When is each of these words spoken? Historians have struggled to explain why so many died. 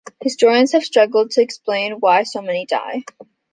Historians 0.19 0.71
have 0.71 0.83
struggled 0.83 1.29
to 1.29 1.43
explain 1.43 1.99
why 1.99 2.23
so 2.23 2.41
many 2.41 2.65
died. 2.65 3.03